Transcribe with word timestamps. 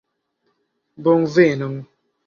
bonvenon 1.03 1.73